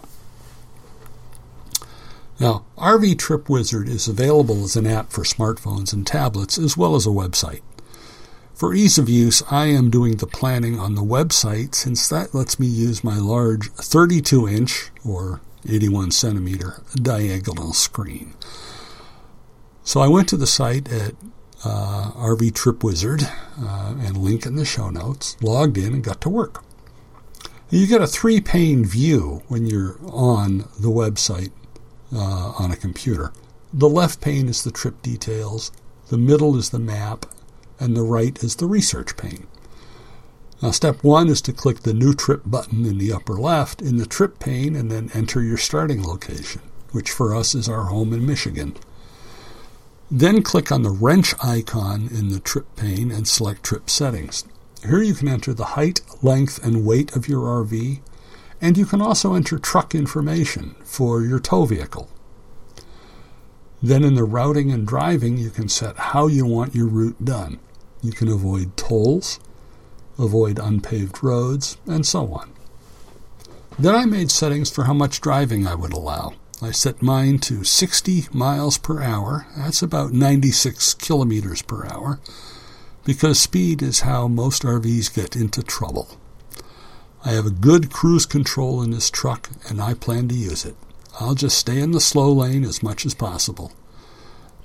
Now, 2.38 2.64
RV 2.78 3.19
Trip 3.19 3.49
Wizard 3.49 3.88
is 3.88 4.09
available 4.09 4.64
as 4.64 4.75
an 4.75 4.87
app 4.87 5.11
for 5.11 5.23
smartphones 5.23 5.92
and 5.92 6.07
tablets 6.07 6.59
as 6.59 6.76
well 6.76 6.97
as 6.97 7.07
a 7.07 7.11
website. 7.11 7.61
For 8.61 8.75
ease 8.75 8.99
of 8.99 9.09
use, 9.09 9.43
I 9.50 9.69
am 9.69 9.88
doing 9.88 10.17
the 10.17 10.26
planning 10.26 10.79
on 10.79 10.95
the 10.95 11.00
website 11.00 11.75
since 11.75 12.07
that 12.11 12.35
lets 12.35 12.61
me 12.61 12.67
use 12.67 13.02
my 13.02 13.17
large 13.17 13.71
32 13.71 14.47
inch 14.47 14.90
or 15.02 15.40
81 15.67 16.11
centimeter 16.11 16.83
diagonal 16.95 17.73
screen. 17.73 18.35
So 19.83 20.02
I 20.02 20.09
went 20.09 20.29
to 20.29 20.37
the 20.37 20.47
site 20.47 20.93
at 20.93 21.14
uh, 21.64 22.11
RV 22.17 22.55
Trip 22.55 22.85
Wizard 22.85 23.23
uh, 23.59 23.95
and 23.99 24.19
link 24.19 24.45
in 24.45 24.57
the 24.57 24.67
show 24.67 24.90
notes, 24.90 25.38
logged 25.40 25.79
in, 25.79 25.95
and 25.95 26.05
got 26.05 26.21
to 26.21 26.29
work. 26.29 26.62
You 27.71 27.87
get 27.87 28.02
a 28.02 28.07
three 28.07 28.43
pane 28.43 28.85
view 28.85 29.40
when 29.49 29.64
you're 29.64 29.97
on 30.12 30.69
the 30.79 30.90
website 30.90 31.52
uh, 32.14 32.52
on 32.59 32.71
a 32.71 32.76
computer. 32.76 33.33
The 33.73 33.88
left 33.88 34.21
pane 34.21 34.50
is 34.50 34.64
the 34.64 34.71
trip 34.71 35.00
details, 35.00 35.73
the 36.09 36.19
middle 36.19 36.59
is 36.59 36.69
the 36.69 36.79
map, 36.79 37.25
and 37.81 37.97
the 37.97 38.03
right 38.03 38.39
is 38.45 38.57
the 38.57 38.67
research 38.67 39.17
pane. 39.17 39.47
Now, 40.63 40.71
step 40.73 41.03
one 41.03 41.29
is 41.29 41.41
to 41.43 41.55
click 41.55 41.81
the 41.81 41.95
New 41.95 42.13
Trip 42.13 42.43
button 42.45 42.85
in 42.85 42.99
the 42.99 43.13
upper 43.13 43.33
left 43.35 43.81
in 43.81 43.97
the 43.97 44.07
trip 44.07 44.39
pane 44.39 44.77
and 44.77 44.91
then 44.91 45.11
enter 45.15 45.43
your 45.43 45.57
starting 45.57 46.05
location, 46.05 46.61
which 46.93 47.11
for 47.11 47.35
us 47.35 47.55
is 47.55 47.69
our 47.69 47.85
home 47.85 48.13
in 48.13 48.27
Michigan. 48.27 48.77
Then 50.11 50.43
click 50.43 50.71
on 50.71 50.83
the 50.83 50.91
wrench 50.91 51.35
icon 51.43 52.09
in 52.13 52.29
the 52.29 52.41
trip 52.41 52.67
pane 52.77 53.11
and 53.11 53.27
select 53.27 53.63
Trip 53.63 53.89
Settings. 53.89 54.45
Here 54.83 55.03
you 55.03 55.15
can 55.15 55.29
enter 55.29 55.55
the 55.55 55.77
height, 55.77 56.03
length, 56.21 56.63
and 56.65 56.85
weight 56.85 57.17
of 57.17 57.29
your 57.29 57.65
RV, 57.65 58.01
and 58.61 58.77
you 58.77 58.85
can 58.85 59.01
also 59.01 59.35
enter 59.35 59.59
truck 59.59 59.95
information 59.95 60.75
for 60.85 61.23
your 61.23 61.39
tow 61.41 61.65
vehicle. 61.65 62.09
Then 63.83 64.05
in 64.05 64.15
the 64.15 64.25
routing 64.25 64.71
and 64.71 64.87
driving, 64.87 65.39
you 65.39 65.49
can 65.49 65.69
set 65.69 65.97
how 65.97 66.27
you 66.27 66.45
want 66.45 66.75
your 66.75 66.89
route 66.89 67.25
done. 67.25 67.59
You 68.02 68.12
can 68.12 68.28
avoid 68.28 68.76
tolls, 68.76 69.40
avoid 70.19 70.59
unpaved 70.59 71.23
roads, 71.23 71.76
and 71.87 72.07
so 72.07 72.33
on. 72.33 72.52
Then 73.78 73.95
I 73.95 74.04
made 74.04 74.30
settings 74.30 74.71
for 74.71 74.85
how 74.85 74.95
much 74.95 75.21
driving 75.21 75.66
I 75.66 75.75
would 75.75 75.92
allow. 75.92 76.35
I 76.62 76.71
set 76.71 77.00
mine 77.00 77.38
to 77.40 77.64
60 77.64 78.26
miles 78.33 78.76
per 78.76 79.02
hour. 79.02 79.47
That's 79.57 79.83
about 79.83 80.12
96 80.12 80.95
kilometers 80.95 81.62
per 81.62 81.87
hour 81.87 82.21
because 83.04 83.40
speed 83.40 83.83
is 83.83 84.00
how 84.00 84.28
most 84.28 84.62
RVs 84.62 85.14
get 85.14 85.35
into 85.35 85.62
trouble. 85.62 86.09
I 87.25 87.30
have 87.30 87.47
a 87.47 87.50
good 87.50 87.90
cruise 87.90 88.26
control 88.26 88.83
in 88.83 88.90
this 88.90 89.11
truck, 89.11 89.50
and 89.69 89.80
I 89.80 89.95
plan 89.95 90.28
to 90.28 90.35
use 90.35 90.64
it. 90.64 90.76
I'll 91.19 91.35
just 91.35 91.59
stay 91.59 91.80
in 91.80 91.90
the 91.90 92.00
slow 92.00 92.33
lane 92.33 92.64
as 92.64 92.83
much 92.83 93.04
as 93.04 93.14
possible. 93.14 93.73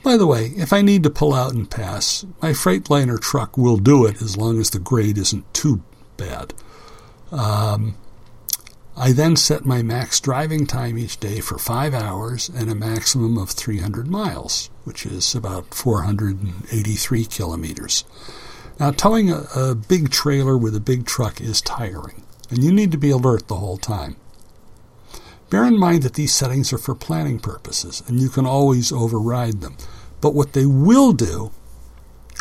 By 0.06 0.18
the 0.18 0.28
way, 0.28 0.54
if 0.56 0.72
I 0.72 0.84
need 0.84 1.02
to 1.02 1.10
pull 1.10 1.34
out 1.34 1.56
and 1.56 1.68
pass, 1.68 2.28
my 2.40 2.52
Freightliner 2.52 3.20
truck 3.20 3.58
will 3.58 3.78
do 3.78 4.06
it 4.06 4.22
as 4.22 4.38
long 4.38 4.60
as 4.60 4.70
the 4.70 4.78
grade 4.78 5.18
isn't 5.18 5.52
too 5.52 5.82
bad. 6.16 6.54
Um, 7.32 7.96
I 8.96 9.14
then 9.14 9.36
set 9.36 9.66
my 9.66 9.82
max 9.82 10.20
driving 10.20 10.68
time 10.68 11.00
each 11.00 11.20
day 11.20 11.40
for 11.40 11.58
five 11.58 11.96
hours 11.96 12.50
and 12.50 12.70
a 12.70 12.76
maximum 12.76 13.40
of 13.40 13.50
300 13.50 14.08
miles, 14.08 14.70
which 14.84 15.08
is 15.08 15.34
about 15.34 15.74
483 15.74 17.26
kilometers. 17.26 18.04
Now, 18.80 18.92
towing 18.92 19.32
a, 19.32 19.48
a 19.56 19.74
big 19.74 20.12
trailer 20.12 20.56
with 20.56 20.76
a 20.76 20.80
big 20.80 21.08
truck 21.08 21.42
is 21.42 21.62
tiring, 21.62 22.22
and 22.52 22.64
you 22.64 22.72
need 22.72 22.92
to 22.92 23.00
be 23.00 23.10
alert 23.10 23.48
the 23.48 23.56
whole 23.56 23.78
time. 23.78 24.18
Bear 25.50 25.64
in 25.66 25.80
mind 25.80 26.04
that 26.04 26.14
these 26.14 26.34
settings 26.34 26.74
are 26.74 26.78
for 26.78 26.94
planning 26.94 27.40
purposes, 27.40 28.04
and 28.08 28.20
you 28.20 28.30
can 28.30 28.46
always 28.46 28.92
override 28.92 29.62
them. 29.62 29.78
But 30.26 30.34
what 30.34 30.54
they 30.54 30.66
will 30.66 31.14
do 31.14 31.52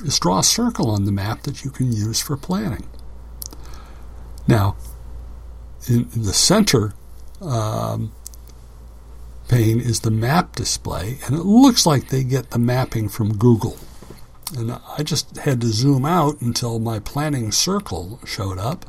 is 0.02 0.18
draw 0.18 0.38
a 0.38 0.42
circle 0.42 0.88
on 0.88 1.04
the 1.04 1.12
map 1.12 1.42
that 1.42 1.66
you 1.66 1.70
can 1.70 1.92
use 1.92 2.18
for 2.18 2.34
planning. 2.34 2.88
Now, 4.48 4.76
in, 5.86 6.08
the 6.16 6.32
center 6.32 6.94
um, 7.42 8.10
pane 9.48 9.80
is 9.80 10.00
the 10.00 10.10
map 10.10 10.56
display, 10.56 11.18
and 11.26 11.36
it 11.36 11.44
looks 11.44 11.84
like 11.84 12.08
they 12.08 12.24
get 12.24 12.52
the 12.52 12.58
mapping 12.58 13.10
from 13.10 13.36
Google. 13.36 13.76
And 14.56 14.72
I 14.72 15.02
just 15.02 15.36
had 15.36 15.60
to 15.60 15.66
zoom 15.66 16.06
out 16.06 16.40
until 16.40 16.78
my 16.78 17.00
planning 17.00 17.52
circle 17.52 18.18
showed 18.24 18.56
up. 18.56 18.86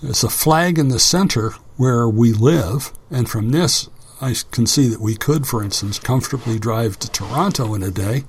There's 0.00 0.24
a 0.24 0.30
flag 0.30 0.78
in 0.78 0.88
the 0.88 0.98
center 0.98 1.50
where 1.76 2.08
we 2.08 2.32
live, 2.32 2.94
and 3.10 3.28
from 3.28 3.50
this, 3.50 3.90
I 4.20 4.34
can 4.50 4.66
see 4.66 4.88
that 4.88 5.00
we 5.00 5.16
could, 5.16 5.46
for 5.46 5.62
instance, 5.62 5.98
comfortably 5.98 6.58
drive 6.58 6.98
to 6.98 7.10
Toronto 7.10 7.74
in 7.74 7.82
a 7.82 7.90
day, 7.90 8.24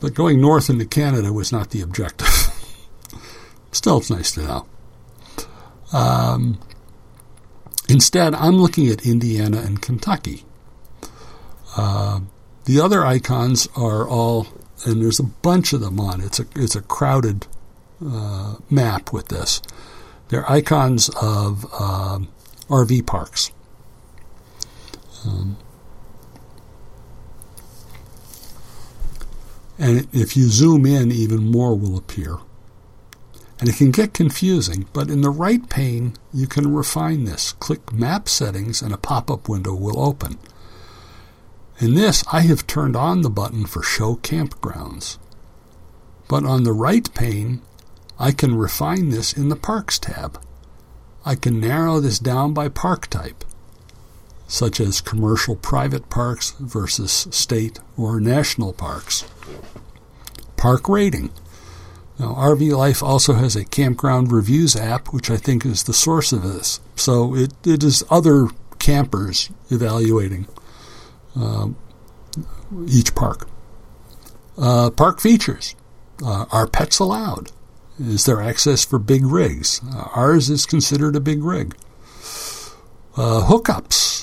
but 0.00 0.14
going 0.14 0.40
north 0.40 0.68
into 0.68 0.84
Canada 0.84 1.32
was 1.32 1.50
not 1.50 1.70
the 1.70 1.80
objective. 1.80 2.28
Still, 3.72 3.98
it's 3.98 4.10
nice 4.10 4.32
to 4.32 4.42
know. 4.42 4.66
Um, 5.92 6.58
instead, 7.88 8.34
I'm 8.34 8.56
looking 8.56 8.88
at 8.88 9.06
Indiana 9.06 9.58
and 9.58 9.80
Kentucky. 9.80 10.44
Uh, 11.76 12.20
the 12.66 12.80
other 12.80 13.06
icons 13.06 13.68
are 13.76 14.06
all, 14.06 14.46
and 14.84 15.02
there's 15.02 15.20
a 15.20 15.24
bunch 15.24 15.72
of 15.72 15.80
them 15.80 15.98
on. 15.98 16.20
It's 16.20 16.38
a 16.38 16.46
it's 16.54 16.76
a 16.76 16.82
crowded 16.82 17.46
uh, 18.04 18.56
map 18.70 19.12
with 19.12 19.28
this. 19.28 19.62
They're 20.28 20.50
icons 20.50 21.10
of 21.20 21.66
uh, 21.72 22.14
um, 22.14 22.28
RV 22.68 23.06
parks. 23.06 23.50
Um, 25.26 25.56
and 29.78 30.06
if 30.12 30.36
you 30.36 30.48
zoom 30.48 30.86
in, 30.86 31.10
even 31.10 31.50
more 31.50 31.74
will 31.76 31.96
appear. 31.96 32.38
And 33.60 33.68
it 33.68 33.76
can 33.76 33.90
get 33.90 34.14
confusing, 34.14 34.86
but 34.92 35.08
in 35.08 35.22
the 35.22 35.30
right 35.30 35.68
pane, 35.68 36.14
you 36.32 36.46
can 36.46 36.74
refine 36.74 37.24
this. 37.24 37.52
Click 37.52 37.92
Map 37.92 38.28
Settings 38.28 38.82
and 38.82 38.92
a 38.92 38.98
pop 38.98 39.30
up 39.30 39.48
window 39.48 39.74
will 39.74 39.98
open. 39.98 40.38
In 41.78 41.94
this, 41.94 42.24
I 42.32 42.40
have 42.40 42.66
turned 42.66 42.96
on 42.96 43.22
the 43.22 43.30
button 43.30 43.66
for 43.66 43.82
Show 43.82 44.16
Campgrounds. 44.16 45.18
But 46.28 46.44
on 46.44 46.64
the 46.64 46.72
right 46.72 47.12
pane, 47.14 47.62
I 48.18 48.32
can 48.32 48.54
refine 48.54 49.10
this 49.10 49.32
in 49.32 49.48
the 49.48 49.56
Parks 49.56 49.98
tab. 49.98 50.40
I 51.24 51.34
can 51.34 51.60
narrow 51.60 52.00
this 52.00 52.18
down 52.18 52.52
by 52.52 52.68
park 52.68 53.06
type, 53.06 53.44
such 54.46 54.80
as 54.80 55.00
commercial 55.00 55.56
private 55.56 56.08
parks 56.10 56.54
versus 56.60 57.26
state 57.30 57.80
or 57.96 58.20
national 58.20 58.72
parks. 58.72 59.24
Park 60.56 60.88
rating. 60.88 61.30
Now, 62.18 62.34
RV 62.34 62.76
Life 62.76 63.02
also 63.02 63.34
has 63.34 63.56
a 63.56 63.64
campground 63.64 64.30
reviews 64.30 64.76
app, 64.76 65.12
which 65.12 65.30
I 65.30 65.36
think 65.36 65.66
is 65.66 65.82
the 65.82 65.92
source 65.92 66.32
of 66.32 66.42
this. 66.42 66.80
So 66.94 67.34
it, 67.34 67.52
it 67.66 67.82
is 67.82 68.04
other 68.08 68.48
campers 68.78 69.50
evaluating 69.70 70.46
um, 71.34 71.76
each 72.86 73.14
park. 73.14 73.48
Uh, 74.56 74.90
park 74.90 75.20
features. 75.20 75.74
Uh, 76.24 76.44
are 76.52 76.68
pets 76.68 77.00
allowed? 77.00 77.50
Is 77.98 78.24
there 78.24 78.40
access 78.40 78.84
for 78.84 78.98
big 78.98 79.24
rigs? 79.24 79.80
Uh, 79.84 80.08
ours 80.14 80.50
is 80.50 80.66
considered 80.66 81.16
a 81.16 81.20
big 81.20 81.42
rig. 81.42 81.74
Uh, 83.16 83.46
hookups. 83.48 84.13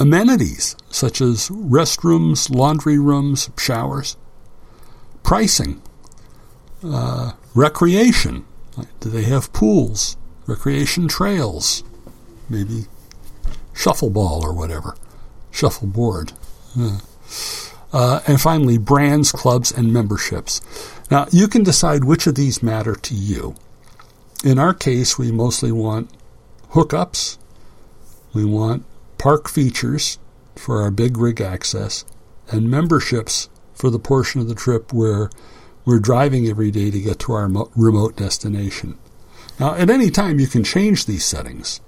Amenities, 0.00 0.76
such 0.88 1.20
as 1.20 1.50
restrooms, 1.50 2.48
laundry 2.48 2.98
rooms, 2.98 3.50
showers. 3.58 4.16
Pricing 5.22 5.82
uh, 6.82 7.32
recreation. 7.54 8.46
Do 9.00 9.10
they 9.10 9.24
have 9.24 9.52
pools, 9.52 10.16
recreation 10.46 11.06
trails, 11.06 11.84
maybe 12.48 12.86
shuffleball 13.74 14.42
or 14.42 14.54
whatever, 14.54 14.96
shuffleboard? 15.50 16.32
Uh, 17.92 18.20
and 18.26 18.40
finally, 18.40 18.78
brands, 18.78 19.32
clubs, 19.32 19.70
and 19.70 19.92
memberships. 19.92 20.62
Now, 21.10 21.26
you 21.30 21.46
can 21.46 21.62
decide 21.62 22.04
which 22.04 22.26
of 22.26 22.36
these 22.36 22.62
matter 22.62 22.94
to 22.94 23.14
you. 23.14 23.54
In 24.44 24.58
our 24.58 24.72
case, 24.72 25.18
we 25.18 25.30
mostly 25.30 25.72
want 25.72 26.08
hookups, 26.70 27.36
we 28.32 28.44
want 28.44 28.84
park 29.20 29.50
features 29.50 30.18
for 30.56 30.80
our 30.80 30.90
big 30.90 31.18
rig 31.18 31.42
access, 31.42 32.06
and 32.50 32.70
memberships 32.70 33.50
for 33.74 33.90
the 33.90 33.98
portion 33.98 34.40
of 34.40 34.48
the 34.48 34.54
trip 34.54 34.94
where 34.94 35.28
we're 35.84 35.98
driving 35.98 36.46
every 36.46 36.70
day 36.70 36.90
to 36.90 37.00
get 37.00 37.18
to 37.18 37.32
our 37.32 37.46
remote 37.76 38.16
destination. 38.16 38.98
Now, 39.58 39.74
at 39.74 39.90
any 39.90 40.08
time, 40.10 40.40
you 40.40 40.46
can 40.46 40.64
change 40.64 41.04
these 41.04 41.24
settings. 41.24 41.82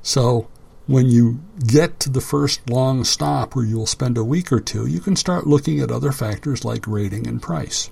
So, 0.00 0.48
when 0.86 1.10
you 1.10 1.40
get 1.66 2.00
to 2.00 2.08
the 2.08 2.22
first 2.22 2.70
long 2.70 3.04
stop 3.04 3.54
where 3.54 3.64
you'll 3.66 3.84
spend 3.84 4.16
a 4.16 4.24
week 4.24 4.50
or 4.50 4.60
two, 4.60 4.86
you 4.86 5.00
can 5.00 5.16
start 5.16 5.46
looking 5.46 5.80
at 5.80 5.90
other 5.90 6.12
factors 6.12 6.64
like 6.64 6.86
rating 6.86 7.26
and 7.26 7.42
price. 7.42 7.90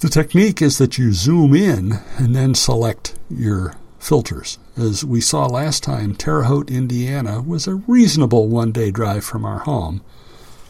The 0.00 0.08
technique 0.08 0.62
is 0.62 0.78
that 0.78 0.96
you 0.96 1.12
zoom 1.12 1.54
in 1.54 2.00
and 2.16 2.34
then 2.34 2.54
select 2.54 3.14
your 3.28 3.74
filters. 3.98 4.58
As 4.76 5.04
we 5.04 5.20
saw 5.20 5.46
last 5.46 5.84
time, 5.84 6.16
Terre 6.16 6.44
Haute, 6.44 6.68
Indiana 6.68 7.40
was 7.40 7.68
a 7.68 7.76
reasonable 7.76 8.48
one 8.48 8.72
day 8.72 8.90
drive 8.90 9.24
from 9.24 9.44
our 9.44 9.60
home, 9.60 10.02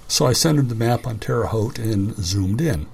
so 0.07 0.27
I 0.27 0.35
centered 0.35 0.69
the 0.69 0.75
map 0.75 1.07
on 1.07 1.19
Terre 1.19 1.47
Haute 1.47 1.79
and 1.79 2.15
zoomed 2.17 2.61
in. 2.61 2.87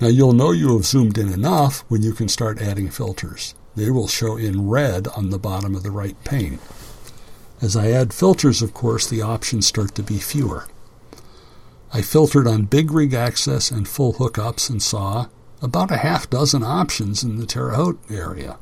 Now 0.00 0.08
you'll 0.08 0.32
know 0.32 0.52
you 0.52 0.74
have 0.74 0.86
zoomed 0.86 1.18
in 1.18 1.30
enough 1.30 1.84
when 1.88 2.02
you 2.02 2.14
can 2.14 2.28
start 2.28 2.62
adding 2.62 2.88
filters. 2.88 3.54
They 3.74 3.90
will 3.90 4.08
show 4.08 4.38
in 4.38 4.70
red 4.70 5.06
on 5.08 5.28
the 5.28 5.38
bottom 5.38 5.74
of 5.74 5.82
the 5.82 5.90
right 5.90 6.16
pane. 6.24 6.58
As 7.60 7.76
I 7.76 7.90
add 7.90 8.14
filters, 8.14 8.62
of 8.62 8.72
course, 8.72 9.06
the 9.06 9.20
options 9.20 9.66
start 9.66 9.94
to 9.96 10.02
be 10.02 10.18
fewer. 10.18 10.66
I 11.92 12.00
filtered 12.00 12.46
on 12.46 12.64
big 12.64 12.90
rig 12.90 13.12
access 13.12 13.70
and 13.70 13.86
full 13.86 14.14
hookups 14.14 14.70
and 14.70 14.82
saw 14.82 15.26
about 15.60 15.90
a 15.90 15.98
half 15.98 16.30
dozen 16.30 16.62
options 16.62 17.22
in 17.22 17.36
the 17.36 17.46
Terre 17.46 17.72
Haute 17.72 18.00
area. 18.10 18.58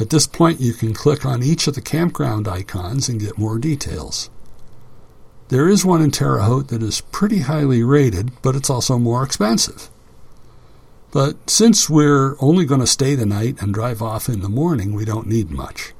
At 0.00 0.10
this 0.10 0.26
point, 0.26 0.60
you 0.60 0.72
can 0.72 0.92
click 0.92 1.24
on 1.24 1.42
each 1.42 1.66
of 1.66 1.74
the 1.74 1.80
campground 1.80 2.48
icons 2.48 3.08
and 3.08 3.20
get 3.20 3.38
more 3.38 3.58
details. 3.58 4.28
There 5.48 5.68
is 5.68 5.84
one 5.84 6.02
in 6.02 6.10
Terre 6.10 6.40
Haute 6.40 6.68
that 6.68 6.82
is 6.82 7.00
pretty 7.00 7.40
highly 7.40 7.82
rated, 7.82 8.30
but 8.42 8.56
it's 8.56 8.70
also 8.70 8.98
more 8.98 9.22
expensive. 9.22 9.88
But 11.12 11.48
since 11.48 11.88
we're 11.88 12.34
only 12.40 12.64
going 12.64 12.80
to 12.80 12.88
stay 12.88 13.14
the 13.14 13.26
night 13.26 13.62
and 13.62 13.72
drive 13.72 14.02
off 14.02 14.28
in 14.28 14.40
the 14.40 14.48
morning, 14.48 14.94
we 14.94 15.04
don't 15.04 15.28
need 15.28 15.50
much. 15.50 15.92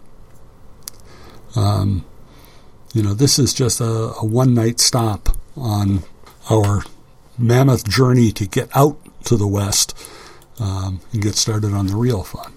Um, 1.55 2.05
you 2.93 3.03
know, 3.03 3.15
this 3.15 3.39
is 3.39 3.55
just 3.55 3.81
a, 3.81 4.13
a 4.21 4.25
one 4.25 4.55
night 4.55 4.81
stop 4.81 5.37
on 5.57 6.03
our 6.51 6.83
mammoth 7.39 7.89
journey 7.89 8.33
to 8.33 8.47
get 8.47 8.69
out 8.75 8.99
to 9.25 9.37
the 9.37 9.47
west 9.47 9.97
um, 10.59 11.01
and 11.13 11.23
get 11.23 11.37
started 11.37 11.73
on 11.73 11.87
the 11.87 11.97
real 11.97 12.25
fun. 12.25 12.53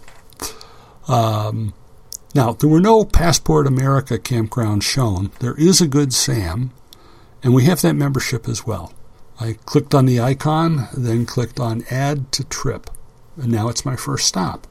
Um, 1.08 1.74
now, 2.36 2.54
there 2.54 2.70
were 2.70 2.82
no 2.82 3.06
Passport 3.06 3.68
America 3.68 4.18
campgrounds 4.18 4.84
shown. 4.84 5.32
There 5.40 5.56
is 5.56 5.82
a 5.82 5.88
Good 5.88 6.14
Sam, 6.14 6.72
and 7.42 7.54
we 7.54 7.66
have 7.66 7.82
that 7.82 7.96
membership 7.96 8.48
as 8.48 8.66
well. 8.66 8.94
I 9.40 9.54
clicked 9.66 9.96
on 9.96 10.06
the 10.06 10.20
icon, 10.20 10.88
then 10.96 11.26
clicked 11.26 11.60
on 11.60 11.84
Add 11.90 12.32
to 12.34 12.44
Trip, 12.44 12.90
and 13.38 13.52
now 13.52 13.70
it's 13.70 13.86
my 13.86 13.96
first 13.96 14.28
stop. 14.28 14.68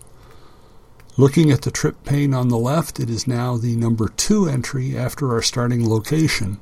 Looking 1.16 1.50
at 1.50 1.62
the 1.62 1.71
trip 1.71 2.05
pane 2.05 2.35
on 2.35 2.49
the 2.49 2.59
left, 2.59 3.00
it 3.00 3.09
is 3.09 3.26
now 3.26 3.57
the 3.57 3.75
number 3.75 4.09
two 4.09 4.47
entry 4.47 4.99
after 4.99 5.33
our 5.33 5.40
starting 5.40 5.88
location, 5.88 6.61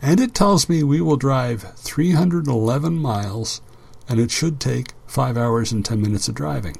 and 0.00 0.18
it 0.18 0.34
tells 0.34 0.68
me 0.68 0.82
we 0.82 1.00
will 1.00 1.16
drive 1.16 1.72
311 1.76 2.98
miles 2.98 3.60
and 4.08 4.18
it 4.18 4.32
should 4.32 4.58
take 4.58 4.94
5 5.06 5.36
hours 5.36 5.70
and 5.70 5.84
10 5.84 6.00
minutes 6.00 6.26
of 6.26 6.34
driving. 6.34 6.76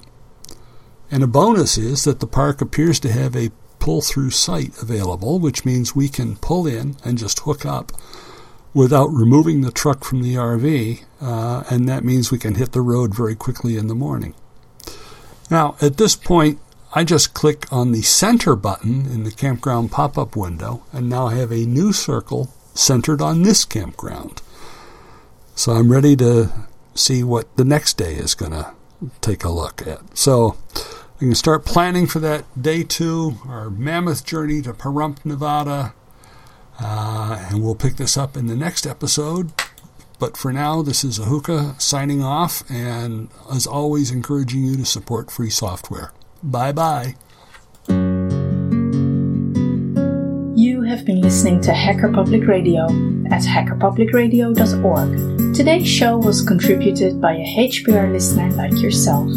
And 1.13 1.23
a 1.23 1.27
bonus 1.27 1.77
is 1.77 2.05
that 2.05 2.21
the 2.21 2.27
park 2.27 2.63
appears 2.63 2.99
to 3.01 3.13
have 3.13 3.37
a 3.37 3.51
pull 3.79 4.01
through 4.01 4.31
site 4.31 4.81
available, 4.81 5.39
which 5.39 5.63
means 5.63 5.95
we 5.95 6.09
can 6.09 6.37
pull 6.37 6.67
in 6.67 6.97
and 7.05 7.19
just 7.19 7.41
hook 7.41 7.67
up 7.67 7.93
without 8.73 9.09
removing 9.09 9.61
the 9.61 9.71
truck 9.71 10.05
from 10.05 10.23
the 10.23 10.37
RV, 10.37 11.05
uh, 11.21 11.65
and 11.69 11.87
that 11.87 12.03
means 12.03 12.31
we 12.31 12.39
can 12.39 12.55
hit 12.55 12.73
the 12.73 12.81
road 12.81 13.15
very 13.15 13.35
quickly 13.35 13.77
in 13.77 13.89
the 13.89 13.95
morning. 13.95 14.35
Now, 15.51 15.77
at 15.83 15.99
this 15.99 16.17
point, 16.17 16.59
I 16.95 17.05
just 17.05 17.35
click 17.35 17.71
on 17.71 17.93
the 17.93 18.01
center 18.01 18.57
button 18.57 19.05
in 19.05 19.25
the 19.25 19.31
campground 19.31 19.93
pop 19.93 20.17
up 20.17 20.35
window, 20.35 20.83
and 20.95 21.11
now 21.11 21.27
I 21.27 21.35
have 21.35 21.53
a 21.53 21.67
new 21.67 21.93
circle 21.93 22.55
centered 22.73 23.21
on 23.21 23.43
this 23.43 23.67
campground. 23.67 24.41
So 25.55 25.73
I'm 25.73 25.93
ready 25.93 26.17
to 26.17 26.51
see 26.95 27.23
what 27.23 27.55
the 27.59 27.65
next 27.65 27.99
day 27.99 28.15
is 28.15 28.35
going 28.35 28.53
to 28.53 28.73
take 29.21 29.45
a 29.45 29.51
look 29.51 29.87
at. 29.87 30.17
So 30.17 30.57
we 31.23 31.29
can 31.29 31.35
start 31.37 31.65
planning 31.65 32.09
for 32.09 32.19
that 32.19 32.45
day 32.61 32.83
two, 32.83 33.39
our 33.47 33.71
mammoth 33.71 34.25
journey 34.25 34.61
to 34.61 34.73
Pahrump, 34.73 35.25
Nevada. 35.25 35.95
Uh, 36.81 37.47
and 37.49 37.63
we'll 37.63 37.77
pick 37.77 37.95
this 37.95 38.17
up 38.17 38.37
in 38.37 38.49
the 38.49 38.57
next 38.57 38.89
episode. 38.89 39.53
But 40.19 40.37
for 40.37 40.53
now, 40.53 40.83
this 40.83 41.05
is 41.05 41.21
Ahuka 41.21 41.81
signing 41.81 42.25
off, 42.25 42.69
and 42.69 43.29
as 43.53 43.69
always, 43.69 44.11
encouraging 44.11 44.65
you 44.65 44.75
to 44.77 44.85
support 44.85 45.31
free 45.31 45.51
software. 45.51 46.13
Bye 46.43 46.73
bye. 46.73 47.15
You 50.57 50.83
have 50.83 51.07
been 51.07 51.21
listening 51.21 51.61
to 51.63 51.73
Hacker 51.73 52.13
Public 52.13 52.49
Radio 52.49 52.87
at 53.31 53.43
hackerpublicradio.org. 53.43 55.55
Today's 55.55 55.89
show 55.89 56.19
was 56.19 56.43
contributed 56.43 57.21
by 57.21 57.35
a 57.35 57.69
HPR 57.69 58.11
listener 58.11 58.51
like 58.55 58.83
yourself. 58.83 59.31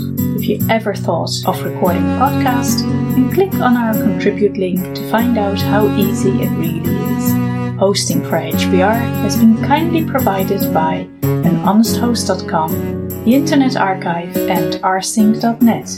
If 0.45 0.61
you 0.61 0.67
ever 0.69 0.93
thought 0.93 1.31
of 1.47 1.63
recording 1.63 2.03
a 2.03 2.19
podcast, 2.19 2.81
then 3.15 3.33
click 3.33 3.51
on 3.55 3.75
our 3.75 3.93
contribute 3.93 4.57
link 4.57 4.79
to 4.93 5.09
find 5.09 5.39
out 5.39 5.59
how 5.59 5.87
easy 5.97 6.29
it 6.29 6.51
really 6.51 6.81
is. 6.81 7.79
Hosting 7.79 8.21
for 8.21 8.39
HPR 8.39 8.93
has 9.23 9.37
been 9.37 9.57
kindly 9.63 10.05
provided 10.05 10.71
by 10.71 11.07
anhonesthost.com, 11.21 13.09
the 13.25 13.33
Internet 13.33 13.75
Archive, 13.75 14.37
and 14.37 14.75
rsync.net. 14.83 15.89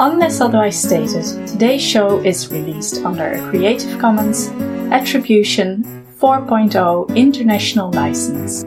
Unless 0.00 0.40
otherwise 0.40 0.82
stated, 0.82 1.46
today's 1.46 1.80
show 1.80 2.18
is 2.24 2.50
released 2.50 3.04
under 3.04 3.34
a 3.34 3.50
Creative 3.50 4.00
Commons 4.00 4.48
Attribution 4.90 5.84
4.0 6.18 7.14
International 7.14 7.92
License. 7.92 8.64